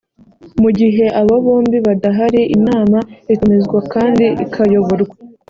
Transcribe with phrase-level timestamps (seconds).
[0.61, 2.99] mu gihe abo bombi badahari inama
[3.33, 5.15] itumizwa kandi ikayoborwa